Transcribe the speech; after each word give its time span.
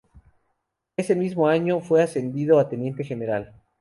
Ese 0.97 1.15
mismo 1.15 1.47
año, 1.47 1.79
fue 1.79 2.01
ascendido 2.01 2.57
a 2.57 2.67
teniente 2.67 3.03
general. 3.03 3.53